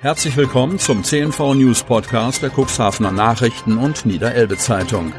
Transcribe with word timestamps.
Herzlich 0.00 0.36
willkommen 0.36 0.78
zum 0.78 1.02
CNV 1.02 1.54
News 1.54 1.82
Podcast 1.82 2.40
der 2.40 2.50
Cuxhavener 2.50 3.10
Nachrichten 3.10 3.78
und 3.78 4.06
Niederelbe 4.06 4.56
Zeitung. 4.56 5.12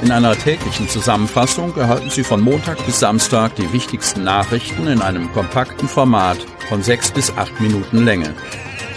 In 0.00 0.10
einer 0.10 0.32
täglichen 0.32 0.88
Zusammenfassung 0.88 1.76
erhalten 1.76 2.08
Sie 2.08 2.24
von 2.24 2.40
Montag 2.40 2.78
bis 2.86 3.00
Samstag 3.00 3.56
die 3.56 3.70
wichtigsten 3.74 4.24
Nachrichten 4.24 4.86
in 4.86 5.02
einem 5.02 5.30
kompakten 5.32 5.88
Format 5.88 6.38
von 6.70 6.82
sechs 6.82 7.10
bis 7.10 7.36
acht 7.36 7.60
Minuten 7.60 8.02
Länge. 8.02 8.34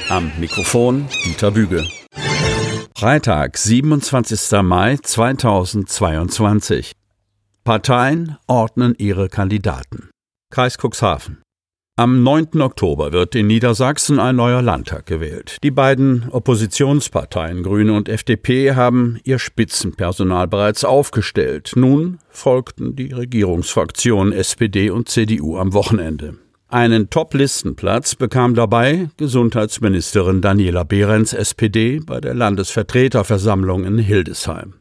Am 0.07 0.31
Mikrofon 0.39 1.09
Dieter 1.25 1.51
Büge. 1.51 1.85
Freitag, 2.97 3.57
27. 3.57 4.61
Mai 4.61 4.95
2022. 4.95 6.93
Parteien 7.65 8.37
ordnen 8.47 8.95
ihre 8.97 9.27
Kandidaten. 9.27 10.09
Kreis 10.49 10.77
Cuxhaven. 10.77 11.43
Am 11.95 12.23
9. 12.23 12.59
Oktober 12.59 13.11
wird 13.11 13.35
in 13.35 13.45
Niedersachsen 13.45 14.19
ein 14.19 14.35
neuer 14.35 14.63
Landtag 14.63 15.05
gewählt. 15.05 15.57
Die 15.61 15.69
beiden 15.69 16.27
Oppositionsparteien 16.31 17.61
Grüne 17.61 17.93
und 17.93 18.09
FDP 18.09 18.73
haben 18.73 19.19
ihr 19.25 19.37
Spitzenpersonal 19.37 20.47
bereits 20.47 20.85
aufgestellt. 20.85 21.73
Nun 21.75 22.17
folgten 22.29 22.95
die 22.95 23.11
Regierungsfraktionen 23.11 24.33
SPD 24.33 24.89
und 24.89 25.07
CDU 25.07 25.59
am 25.59 25.73
Wochenende. 25.73 26.39
Einen 26.67 27.11
Top-Listenplatz 27.11 28.15
bekam 28.15 28.55
dabei 28.55 29.09
Gesundheitsministerin 29.17 30.41
Daniela 30.41 30.85
Behrens 30.85 31.33
SPD 31.33 31.99
bei 31.99 32.19
der 32.19 32.33
Landesvertreterversammlung 32.33 33.85
in 33.85 33.99
Hildesheim. 33.99 34.73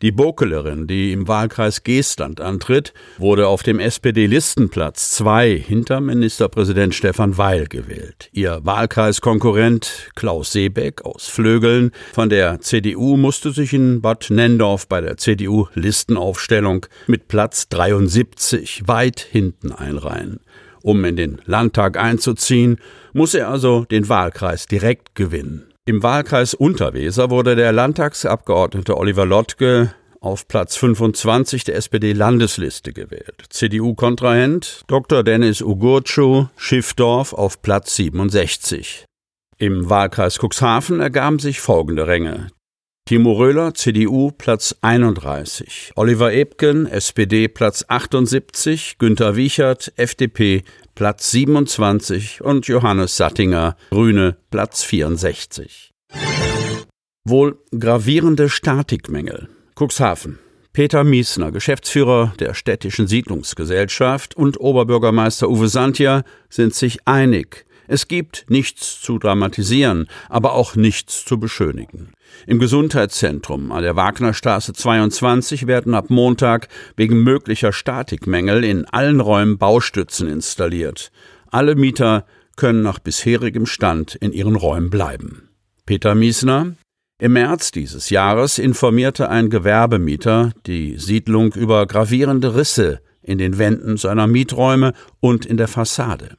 Die 0.00 0.12
Bokelerin, 0.12 0.86
die 0.86 1.12
im 1.12 1.26
Wahlkreis 1.26 1.82
Geestland 1.82 2.40
antritt, 2.40 2.92
wurde 3.18 3.48
auf 3.48 3.64
dem 3.64 3.80
SPD-Listenplatz 3.80 5.10
2 5.10 5.58
hinter 5.58 6.00
Ministerpräsident 6.00 6.94
Stefan 6.94 7.36
Weil 7.36 7.66
gewählt. 7.66 8.28
Ihr 8.32 8.60
Wahlkreiskonkurrent 8.62 10.10
Klaus 10.14 10.52
Seebeck 10.52 11.04
aus 11.04 11.26
Flögeln 11.26 11.90
von 12.12 12.30
der 12.30 12.60
CDU 12.60 13.16
musste 13.16 13.50
sich 13.50 13.72
in 13.72 14.00
Bad 14.00 14.30
Nendorf 14.30 14.86
bei 14.86 15.00
der 15.00 15.16
CDU-Listenaufstellung 15.16 16.86
mit 17.08 17.26
Platz 17.26 17.68
73 17.68 18.86
weit 18.86 19.18
hinten 19.18 19.72
einreihen. 19.72 20.38
Um 20.82 21.04
in 21.04 21.16
den 21.16 21.42
Landtag 21.44 21.96
einzuziehen, 21.96 22.78
muss 23.12 23.34
er 23.34 23.48
also 23.48 23.84
den 23.84 24.08
Wahlkreis 24.08 24.66
direkt 24.66 25.16
gewinnen. 25.16 25.64
Im 25.88 26.02
Wahlkreis 26.02 26.52
Unterweser 26.52 27.30
wurde 27.30 27.56
der 27.56 27.72
Landtagsabgeordnete 27.72 28.98
Oliver 28.98 29.24
Lottke 29.24 29.94
auf 30.20 30.46
Platz 30.46 30.76
25 30.76 31.64
der 31.64 31.76
SPD-Landesliste 31.76 32.92
gewählt. 32.92 33.44
CDU-Kontrahent 33.48 34.82
Dr. 34.86 35.22
Dennis 35.22 35.62
Ugurcu 35.62 36.48
Schiffdorf 36.58 37.32
auf 37.32 37.62
Platz 37.62 37.96
67. 37.96 39.06
Im 39.56 39.88
Wahlkreis 39.88 40.38
Cuxhaven 40.38 41.00
ergaben 41.00 41.38
sich 41.38 41.58
folgende 41.58 42.06
Ränge. 42.06 42.48
Timo 43.08 43.32
Röhler, 43.32 43.72
CDU, 43.72 44.32
Platz 44.32 44.76
31. 44.82 45.92
Oliver 45.96 46.30
Ebken, 46.34 46.84
SPD, 46.84 47.48
Platz 47.48 47.82
78. 47.88 48.98
Günter 48.98 49.34
Wiechert, 49.34 49.94
FDP, 49.96 50.62
Platz 50.94 51.30
27. 51.30 52.42
Und 52.42 52.66
Johannes 52.66 53.16
Sattinger, 53.16 53.78
Grüne, 53.88 54.36
Platz 54.50 54.84
64. 54.84 55.94
Wohl 57.24 57.56
gravierende 57.70 58.50
Statikmängel. 58.50 59.48
Cuxhaven. 59.74 60.38
Peter 60.74 61.02
Miesner, 61.02 61.50
Geschäftsführer 61.50 62.34
der 62.38 62.52
städtischen 62.52 63.06
Siedlungsgesellschaft 63.06 64.36
und 64.36 64.60
Oberbürgermeister 64.60 65.48
Uwe 65.48 65.68
Santia 65.68 66.24
sind 66.50 66.74
sich 66.74 66.98
einig. 67.08 67.64
Es 67.88 68.06
gibt 68.06 68.46
nichts 68.48 69.00
zu 69.00 69.18
dramatisieren, 69.18 70.06
aber 70.28 70.52
auch 70.52 70.76
nichts 70.76 71.24
zu 71.24 71.40
beschönigen. 71.40 72.12
Im 72.46 72.58
Gesundheitszentrum 72.58 73.72
an 73.72 73.82
der 73.82 73.96
Wagnerstraße 73.96 74.74
22 74.74 75.66
werden 75.66 75.94
ab 75.94 76.10
Montag 76.10 76.68
wegen 76.96 77.22
möglicher 77.22 77.72
Statikmängel 77.72 78.62
in 78.62 78.84
allen 78.84 79.20
Räumen 79.20 79.58
Baustützen 79.58 80.28
installiert. 80.28 81.10
Alle 81.50 81.74
Mieter 81.74 82.26
können 82.56 82.82
nach 82.82 82.98
bisherigem 82.98 83.66
Stand 83.66 84.14
in 84.14 84.32
ihren 84.32 84.56
Räumen 84.56 84.90
bleiben. 84.90 85.48
Peter 85.86 86.14
Miesner 86.14 86.74
im 87.20 87.32
März 87.32 87.72
dieses 87.72 88.10
Jahres 88.10 88.58
informierte 88.58 89.30
ein 89.30 89.48
Gewerbemieter 89.48 90.52
die 90.66 90.98
Siedlung 90.98 91.54
über 91.54 91.86
gravierende 91.86 92.54
Risse 92.54 93.00
in 93.22 93.38
den 93.38 93.58
Wänden 93.58 93.96
seiner 93.96 94.26
Mieträume 94.26 94.92
und 95.20 95.46
in 95.46 95.56
der 95.56 95.68
Fassade. 95.68 96.36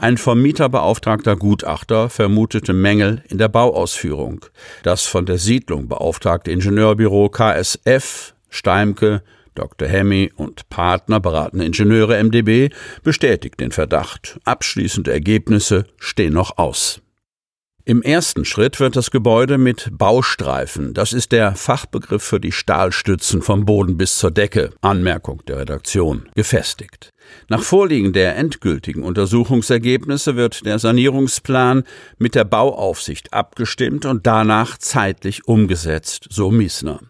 Ein 0.00 0.16
vom 0.16 0.40
Mieter 0.40 0.68
beauftragter 0.68 1.34
Gutachter 1.34 2.08
vermutete 2.08 2.72
Mängel 2.72 3.24
in 3.28 3.36
der 3.36 3.48
Bauausführung. 3.48 4.44
Das 4.84 5.06
von 5.06 5.26
der 5.26 5.38
Siedlung 5.38 5.88
beauftragte 5.88 6.52
Ingenieurbüro 6.52 7.28
KSF, 7.30 8.32
Steimke, 8.48 9.24
Dr. 9.56 9.88
Hemmy 9.88 10.30
und 10.36 10.68
Partner 10.68 11.18
beratende 11.18 11.64
Ingenieure 11.64 12.22
MDB 12.22 12.72
bestätigt 13.02 13.58
den 13.58 13.72
Verdacht. 13.72 14.38
Abschließende 14.44 15.10
Ergebnisse 15.10 15.84
stehen 15.98 16.34
noch 16.34 16.58
aus. 16.58 17.00
Im 17.88 18.02
ersten 18.02 18.44
Schritt 18.44 18.80
wird 18.80 18.96
das 18.96 19.10
Gebäude 19.10 19.56
mit 19.56 19.88
Baustreifen, 19.92 20.92
das 20.92 21.14
ist 21.14 21.32
der 21.32 21.54
Fachbegriff 21.56 22.22
für 22.22 22.38
die 22.38 22.52
Stahlstützen 22.52 23.40
vom 23.40 23.64
Boden 23.64 23.96
bis 23.96 24.18
zur 24.18 24.30
Decke, 24.30 24.74
Anmerkung 24.82 25.40
der 25.48 25.60
Redaktion, 25.60 26.28
gefestigt. 26.34 27.08
Nach 27.48 27.62
Vorliegen 27.62 28.12
der 28.12 28.36
endgültigen 28.36 29.02
Untersuchungsergebnisse 29.02 30.36
wird 30.36 30.66
der 30.66 30.78
Sanierungsplan 30.78 31.84
mit 32.18 32.34
der 32.34 32.44
Bauaufsicht 32.44 33.32
abgestimmt 33.32 34.04
und 34.04 34.26
danach 34.26 34.76
zeitlich 34.76 35.48
umgesetzt, 35.48 36.26
so 36.28 36.50
Miesner. 36.50 37.00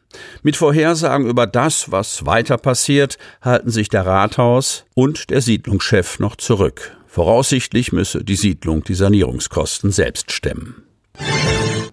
Mit 0.44 0.54
Vorhersagen 0.54 1.26
über 1.28 1.48
das, 1.48 1.90
was 1.90 2.24
weiter 2.24 2.56
passiert, 2.56 3.18
halten 3.42 3.70
sich 3.70 3.88
der 3.88 4.06
Rathaus 4.06 4.84
und 4.94 5.30
der 5.30 5.40
Siedlungschef 5.40 6.20
noch 6.20 6.36
zurück. 6.36 6.97
Voraussichtlich 7.08 7.90
müsse 7.90 8.22
die 8.22 8.36
Siedlung 8.36 8.84
die 8.84 8.94
Sanierungskosten 8.94 9.90
selbst 9.90 10.30
stemmen. 10.30 10.84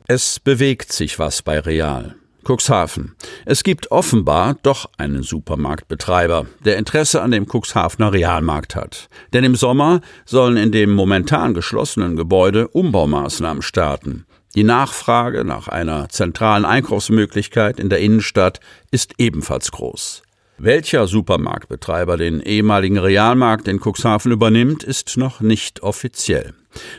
Es 0.07 0.39
bewegt 0.39 0.91
sich 0.91 1.17
was 1.17 1.41
bei 1.41 1.59
Real. 1.59 2.15
Cuxhaven. 2.47 3.15
Es 3.45 3.63
gibt 3.63 3.89
offenbar 3.89 4.55
doch 4.61 4.87
einen 4.97 5.23
Supermarktbetreiber, 5.23 6.45
der 6.63 6.77
Interesse 6.77 7.23
an 7.23 7.31
dem 7.31 7.47
Cuxhavener 7.47 8.13
Realmarkt 8.13 8.75
hat. 8.75 9.09
Denn 9.33 9.43
im 9.43 9.55
Sommer 9.55 10.01
sollen 10.25 10.57
in 10.57 10.71
dem 10.71 10.93
momentan 10.93 11.55
geschlossenen 11.55 12.15
Gebäude 12.15 12.67
Umbaumaßnahmen 12.67 13.63
starten. 13.63 14.25
Die 14.53 14.63
Nachfrage 14.63 15.43
nach 15.43 15.67
einer 15.67 16.07
zentralen 16.09 16.65
Einkaufsmöglichkeit 16.65 17.79
in 17.79 17.89
der 17.89 17.99
Innenstadt 17.99 18.59
ist 18.91 19.15
ebenfalls 19.17 19.71
groß. 19.71 20.21
Welcher 20.57 21.05
Supermarktbetreiber 21.05 22.15
den 22.15 22.39
ehemaligen 22.39 22.97
Realmarkt 22.97 23.67
in 23.67 23.81
Cuxhaven 23.81 24.31
übernimmt, 24.31 24.83
ist 24.83 25.17
noch 25.17 25.41
nicht 25.41 25.83
offiziell. 25.83 26.53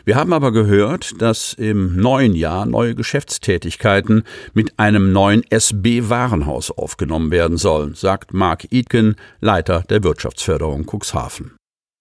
Wir 0.05 0.17
haben 0.17 0.35
aber 0.35 0.53
gehört, 0.53 1.23
dass 1.23 1.55
im 1.55 1.97
neuen 1.97 2.35
Jahr 2.35 2.67
neue 2.67 2.95
Geschäftstätigkeiten 2.95 4.25
mit 4.53 4.79
einem 4.79 5.11
neuen 5.11 5.43
SB-Warenhaus 5.49 6.71
aufgenommen 6.71 7.31
werden 7.31 7.57
sollen, 7.57 7.95
sagt 7.95 8.35
Mark 8.35 8.67
Itken, 8.71 9.17
Leiter 9.41 9.85
der 9.89 10.05
Wirtschaftsförderung 10.05 10.85
Cuxhaven. 10.85 11.53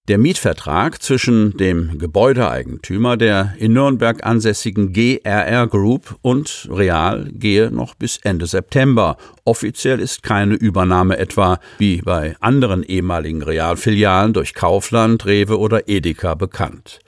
Der 0.08 0.20
Mietvertrag 0.20 1.02
zwischen 1.02 1.58
dem 1.58 1.98
Gebäudeeigentümer 1.98 3.18
der 3.18 3.56
in 3.58 3.74
Nürnberg 3.74 4.24
ansässigen 4.24 4.94
GRR 4.94 5.66
Group 5.66 6.20
und 6.22 6.70
Real 6.72 7.28
gehe 7.32 7.72
noch 7.72 7.96
bis 7.96 8.20
Ende 8.22 8.46
September. 8.46 9.18
Offiziell 9.46 10.00
ist 10.00 10.22
keine 10.22 10.54
Übernahme 10.54 11.18
etwa 11.18 11.60
wie 11.80 12.04
bei 12.04 12.36
anderen 12.40 12.84
ehemaligen 12.84 13.42
Realfilialen 13.42 14.34
durch 14.34 14.54
Kaufland, 14.54 15.26
Rewe 15.26 15.58
oder 15.58 15.90
Edeka 15.90 16.36
bekannt. 16.36 17.00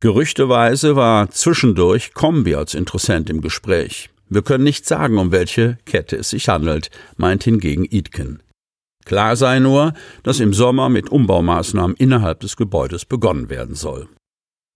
Gerüchteweise 0.00 0.96
war 0.96 1.30
zwischendurch 1.30 2.12
Kombi 2.12 2.56
als 2.56 2.74
Interessent 2.74 3.30
im 3.30 3.40
Gespräch. 3.40 4.10
Wir 4.28 4.42
können 4.42 4.64
nicht 4.64 4.84
sagen, 4.84 5.16
um 5.16 5.32
welche 5.32 5.78
Kette 5.86 6.16
es 6.16 6.28
sich 6.28 6.50
handelt, 6.50 6.90
meint 7.16 7.44
hingegen 7.44 7.86
Idken. 7.86 8.42
Klar 9.04 9.36
sei 9.36 9.58
nur, 9.58 9.92
dass 10.22 10.40
im 10.40 10.52
Sommer 10.52 10.88
mit 10.88 11.10
Umbaumaßnahmen 11.10 11.96
innerhalb 11.96 12.40
des 12.40 12.56
Gebäudes 12.56 13.04
begonnen 13.04 13.50
werden 13.50 13.74
soll. 13.74 14.08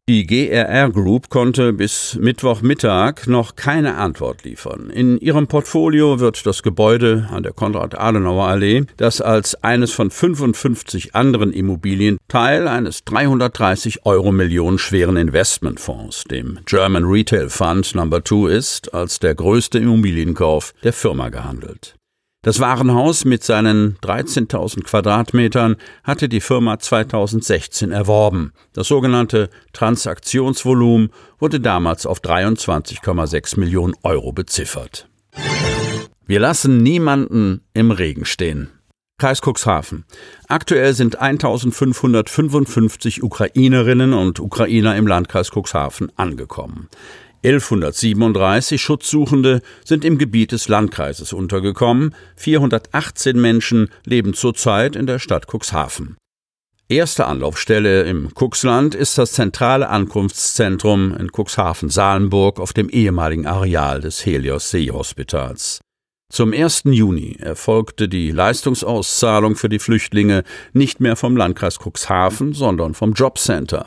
Die 0.08 0.26
GRR 0.26 0.88
Group 0.88 1.28
konnte 1.28 1.74
bis 1.74 2.16
Mittwochmittag 2.18 3.26
noch 3.26 3.56
keine 3.56 3.96
Antwort 3.96 4.42
liefern. 4.42 4.88
In 4.88 5.18
ihrem 5.18 5.48
Portfolio 5.48 6.18
wird 6.18 6.46
das 6.46 6.62
Gebäude 6.62 7.28
an 7.30 7.42
der 7.42 7.52
Konrad-Adenauer-Allee, 7.52 8.86
das 8.96 9.20
als 9.20 9.62
eines 9.62 9.92
von 9.92 10.10
55 10.10 11.14
anderen 11.14 11.52
Immobilien 11.52 12.16
Teil 12.26 12.68
eines 12.68 13.04
330 13.04 14.06
Euro 14.06 14.32
Millionen 14.32 14.78
schweren 14.78 15.18
Investmentfonds, 15.18 16.24
dem 16.24 16.60
German 16.64 17.04
Retail 17.04 17.50
Fund 17.50 17.94
Number 17.94 18.24
2 18.24 18.50
ist, 18.50 18.94
als 18.94 19.18
der 19.18 19.34
größte 19.34 19.78
Immobilienkauf 19.78 20.72
der 20.82 20.94
Firma 20.94 21.28
gehandelt. 21.28 21.98
Das 22.42 22.60
Warenhaus 22.60 23.24
mit 23.24 23.42
seinen 23.42 23.98
13.000 23.98 24.84
Quadratmetern 24.84 25.74
hatte 26.04 26.28
die 26.28 26.40
Firma 26.40 26.78
2016 26.78 27.90
erworben. 27.90 28.52
Das 28.72 28.86
sogenannte 28.86 29.50
Transaktionsvolumen 29.72 31.10
wurde 31.40 31.58
damals 31.58 32.06
auf 32.06 32.20
23,6 32.20 33.58
Millionen 33.58 33.94
Euro 34.04 34.30
beziffert. 34.30 35.08
Wir 36.26 36.38
lassen 36.38 36.78
niemanden 36.78 37.62
im 37.74 37.90
Regen 37.90 38.24
stehen. 38.24 38.70
Kreis 39.20 39.40
Cuxhaven. 39.42 40.04
Aktuell 40.46 40.94
sind 40.94 41.20
1555 41.20 43.24
Ukrainerinnen 43.24 44.12
und 44.12 44.38
Ukrainer 44.38 44.94
im 44.94 45.08
Landkreis 45.08 45.50
Cuxhaven 45.50 46.12
angekommen. 46.14 46.88
1137 47.44 48.82
Schutzsuchende 48.82 49.62
sind 49.84 50.04
im 50.04 50.18
Gebiet 50.18 50.52
des 50.52 50.68
Landkreises 50.68 51.32
untergekommen, 51.32 52.14
418 52.36 53.40
Menschen 53.40 53.90
leben 54.04 54.34
zurzeit 54.34 54.96
in 54.96 55.06
der 55.06 55.18
Stadt 55.18 55.46
Cuxhaven. 55.46 56.16
Erste 56.90 57.26
Anlaufstelle 57.26 58.04
im 58.04 58.30
Cuxland 58.34 58.94
ist 58.94 59.18
das 59.18 59.32
zentrale 59.32 59.90
Ankunftszentrum 59.90 61.14
in 61.16 61.30
Cuxhaven-Salenburg 61.30 62.58
auf 62.58 62.72
dem 62.72 62.88
ehemaligen 62.88 63.46
Areal 63.46 64.00
des 64.00 64.24
Helios 64.24 64.70
Seehospitals. 64.70 65.80
Zum 66.32 66.52
1. 66.52 66.84
Juni 66.84 67.36
erfolgte 67.38 68.08
die 68.08 68.30
Leistungsauszahlung 68.30 69.54
für 69.54 69.68
die 69.68 69.78
Flüchtlinge 69.78 70.44
nicht 70.72 71.00
mehr 71.00 71.16
vom 71.16 71.36
Landkreis 71.36 71.78
Cuxhaven, 71.78 72.52
sondern 72.52 72.94
vom 72.94 73.12
Jobcenter. 73.12 73.86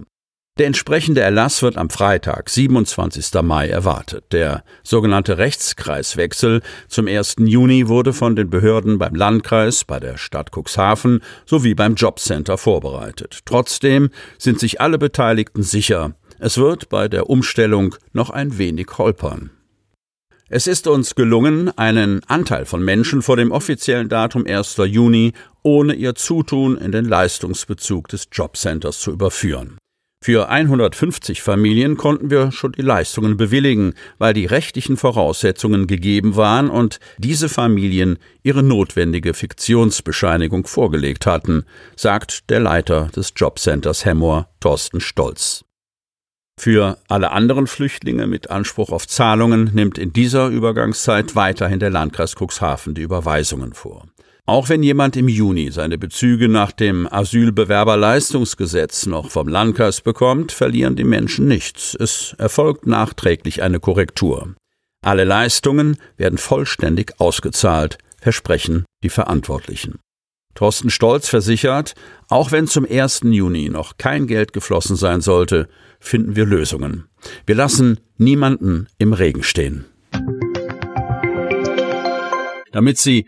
Der 0.60 0.68
entsprechende 0.68 1.22
Erlass 1.22 1.62
wird 1.64 1.78
am 1.78 1.90
Freitag, 1.90 2.50
27. 2.50 3.42
Mai, 3.42 3.70
erwartet. 3.70 4.26
Der 4.32 4.64
sogenannte 4.84 5.38
Rechtskreiswechsel 5.38 6.62
zum 6.90 7.08
1. 7.08 7.36
Juni 7.40 7.88
wurde 7.88 8.12
von 8.12 8.36
den 8.36 8.50
Behörden 8.50 9.00
beim 9.00 9.16
Landkreis, 9.16 9.86
bei 9.86 10.00
der 10.00 10.18
Stadt 10.18 10.52
Cuxhaven 10.54 11.22
sowie 11.46 11.74
beim 11.74 11.96
Jobcenter 11.96 12.58
vorbereitet. 12.58 13.40
Trotzdem 13.46 14.10
sind 14.38 14.60
sich 14.60 14.82
alle 14.82 14.98
Beteiligten 14.98 15.64
sicher, 15.64 16.16
es 16.38 16.58
wird 16.58 16.90
bei 16.90 17.08
der 17.08 17.30
Umstellung 17.30 17.96
noch 18.14 18.30
ein 18.30 18.58
wenig 18.58 18.88
holpern. 18.98 19.52
Es 20.50 20.68
ist 20.68 20.86
uns 20.88 21.16
gelungen, 21.16 21.70
einen 21.78 22.22
Anteil 22.28 22.66
von 22.66 22.84
Menschen 22.84 23.22
vor 23.22 23.38
dem 23.38 23.52
offiziellen 23.52 24.10
Datum 24.10 24.46
1. 24.46 24.78
Juni 24.86 25.34
ohne 25.64 25.94
ihr 25.94 26.16
Zutun 26.16 26.78
in 26.78 26.92
den 26.92 27.06
Leistungsbezug 27.06 28.10
des 28.10 28.28
Jobcenters 28.32 29.00
zu 29.00 29.12
überführen. 29.12 29.78
Für 30.24 30.50
150 30.50 31.42
Familien 31.42 31.98
konnten 31.98 32.30
wir 32.30 32.52
schon 32.52 32.74
die 32.74 32.84
Leistungen 32.84 33.38
bewilligen, 33.38 33.96
weil 34.20 34.36
die 34.36 34.46
rechtlichen 34.46 34.96
Voraussetzungen 34.96 35.88
gegeben 35.88 36.36
waren 36.36 36.70
und 36.70 37.00
diese 37.18 37.50
Familien 37.50 38.20
ihre 38.44 38.62
notwendige 38.62 39.34
Fiktionsbescheinigung 39.34 40.68
vorgelegt 40.68 41.26
hatten, 41.26 41.66
sagt 41.96 42.52
der 42.52 42.60
Leiter 42.60 43.10
des 43.16 43.34
Jobcenters 43.36 44.06
Hemmoor, 44.06 44.48
Thorsten 44.60 45.02
Stolz. 45.02 45.66
Für 46.60 47.00
alle 47.08 47.32
anderen 47.32 47.66
Flüchtlinge 47.66 48.28
mit 48.28 48.52
Anspruch 48.52 48.92
auf 48.92 49.08
Zahlungen 49.08 49.72
nimmt 49.74 49.98
in 49.98 50.14
dieser 50.14 50.50
Übergangszeit 50.50 51.36
weiterhin 51.36 51.80
der 51.80 51.90
Landkreis 51.90 52.36
Cuxhaven 52.36 52.94
die 52.94 53.02
Überweisungen 53.02 53.74
vor. 53.74 54.06
Auch 54.52 54.68
wenn 54.68 54.84
jemand 54.84 55.16
im 55.16 55.30
Juni 55.30 55.72
seine 55.72 55.98
Bezüge 55.98 56.50
nach 56.50 56.74
dem 56.74 57.08
Asylbewerberleistungsgesetz 57.10 59.06
noch 59.06 59.32
vom 59.32 59.48
Landkreis 59.48 60.02
bekommt, 60.02 60.52
verlieren 60.52 60.98
die 60.98 61.06
Menschen 61.06 61.48
nichts. 61.48 61.96
Es 61.98 62.36
erfolgt 62.38 62.86
nachträglich 62.86 63.64
eine 63.64 63.80
Korrektur. 63.80 64.54
Alle 65.06 65.24
Leistungen 65.24 65.96
werden 66.18 66.38
vollständig 66.38 67.14
ausgezahlt, 67.22 67.98
versprechen 68.20 68.84
die 69.04 69.10
Verantwortlichen. 69.10 70.00
Thorsten 70.54 70.90
Stolz 70.90 71.30
versichert, 71.30 71.94
auch 72.28 72.52
wenn 72.52 72.68
zum 72.68 72.86
1. 72.86 73.22
Juni 73.24 73.70
noch 73.70 73.96
kein 73.96 74.28
Geld 74.28 74.52
geflossen 74.52 74.98
sein 74.98 75.22
sollte, 75.22 75.70
finden 76.02 76.36
wir 76.36 76.46
Lösungen. 76.46 77.06
Wir 77.46 77.56
lassen 77.56 78.02
niemanden 78.18 78.90
im 78.98 79.14
Regen 79.14 79.44
stehen. 79.44 79.86
Damit 82.74 82.98
Sie 82.98 83.28